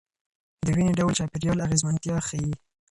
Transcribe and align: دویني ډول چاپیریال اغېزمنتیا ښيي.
دویني 0.65 0.93
ډول 0.99 1.13
چاپیریال 1.19 1.57
اغېزمنتیا 1.65 2.17
ښيي. 2.27 2.53